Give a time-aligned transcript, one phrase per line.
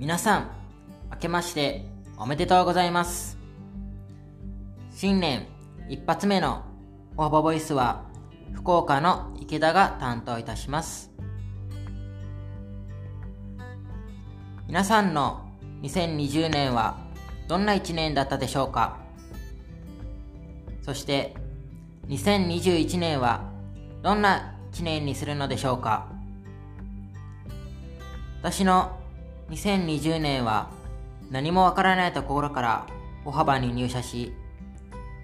[0.00, 0.50] 皆さん、
[1.10, 1.84] 明けまして
[2.16, 3.36] おめでとうございます。
[4.90, 5.46] 新年
[5.90, 6.64] 一発目の
[7.18, 8.06] オーバーボイスは
[8.54, 11.10] 福岡の池田が担当いたします。
[14.66, 15.46] 皆さんの
[15.82, 16.96] 2020年は
[17.46, 18.96] どんな一年だったでしょうか
[20.80, 21.34] そして
[22.08, 23.50] 2021年は
[24.00, 26.08] どんな一年にするのでしょうか
[28.40, 28.98] 私の
[29.50, 30.70] 2020年は
[31.30, 32.86] 何もわからないところから
[33.24, 34.32] 歩幅に入社し、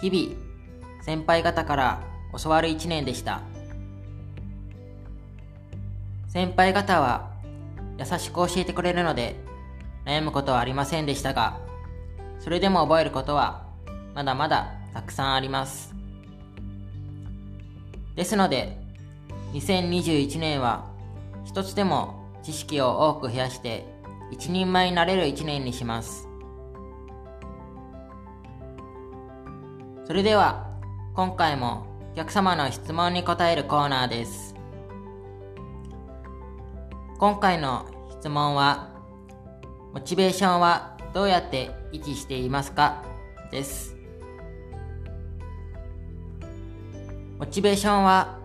[0.00, 2.00] 日々先輩方から
[2.40, 3.40] 教わる一年でした。
[6.28, 7.30] 先輩方は
[7.98, 9.36] 優しく教えてくれるので
[10.06, 11.58] 悩むことはありませんでしたが、
[12.38, 13.66] それでも覚えることは
[14.14, 15.94] まだまだたくさんあります。
[18.14, 18.78] ですので、
[19.52, 20.86] 2021年は
[21.44, 23.84] 一つでも知識を多く増やして
[24.32, 26.26] 一人前になれる一年にします。
[30.06, 30.66] それでは
[31.14, 34.54] 今回もお客様の質問に答えるコーナーです。
[37.18, 38.88] 今回の質問は
[39.92, 43.04] モチベーションはどうやって維持していますか？
[43.50, 43.94] です。
[47.38, 48.38] モチベーションは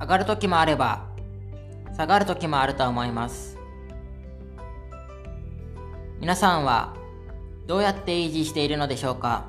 [0.00, 1.08] 上がる時もあれば
[1.96, 3.51] 下がる時もあると思います。
[6.22, 6.94] 皆さんは
[7.66, 9.44] どうやって維持しているのでしょうか？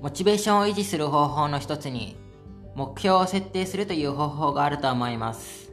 [0.00, 2.16] モチベーションを維持する方法の一つに
[2.74, 5.70] 目標を設定するという方法があると思います。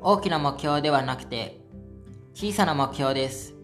[0.00, 1.58] 大きな目標ではなくて
[2.32, 3.54] 小さな目標です。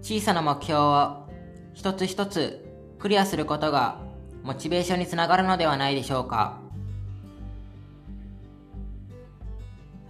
[0.00, 1.28] 小さな目標を
[1.74, 2.64] 一つ一つ
[2.98, 4.00] クリアすることが
[4.42, 6.63] モチベーションにつながるのではないでしょうか？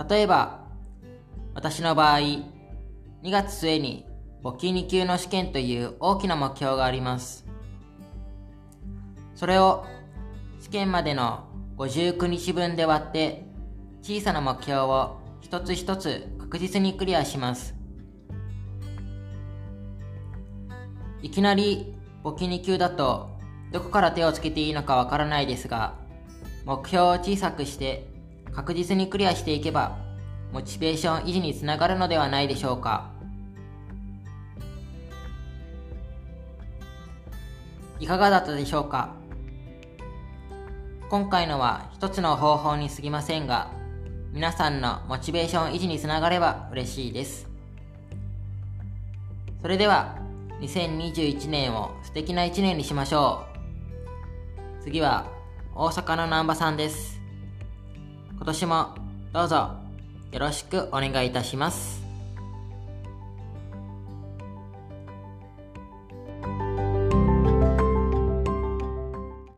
[0.09, 0.65] 例えば
[1.55, 2.43] 私の場合2
[3.31, 4.07] 月末に
[4.43, 7.47] 簿記2級の試験という大きな目標があります。
[9.35, 9.87] それを
[10.61, 11.45] 試験までの
[11.79, 13.45] 59日分で割って
[14.03, 17.75] 小さな目標を一つ一つ確実にクリアします。
[21.23, 23.31] いきなり簿記2級だと
[23.73, 25.95] どこから手をつけていいのかわからないですが
[26.65, 28.14] 目標を小さくして
[28.55, 29.99] 確実にクリアしていけば
[30.53, 33.11] モチベーション維持につながるのではないでしょうか
[38.01, 39.15] いかがだったでしょうか？
[41.09, 43.71] 今回のは一つの方法に過ぎませんが
[44.33, 47.47] 皆さんのモチベーション維持につながれば嬉しいです
[49.63, 50.19] それでは
[50.61, 53.45] 2021年を素敵な一年にしましょ
[54.81, 54.83] う。
[54.83, 55.27] 次は
[55.75, 57.24] 大阪の南波さんです。
[58.37, 58.95] 今年も
[59.33, 59.71] どうぞ
[60.33, 62.04] よろしくお願いいたします。